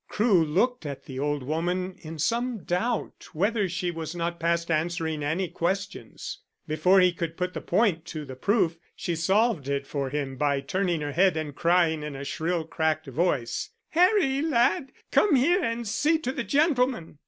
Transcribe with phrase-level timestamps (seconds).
[0.07, 5.21] Crewe looked at the old woman in some doubt whether she was not past answering
[5.21, 6.39] any questions.
[6.67, 10.59] Before he could put the point to the proof she solved it for him by
[10.59, 15.87] turning her head and crying in a shrill cracked voice: "Harry, lad, come here and
[15.87, 17.19] see to the gentleman."